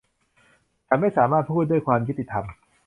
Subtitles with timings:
[0.87, 2.45] ฉันไม่สามารถพูดด้วยความยุติธรรม